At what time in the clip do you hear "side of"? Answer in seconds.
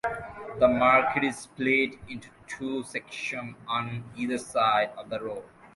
4.39-5.11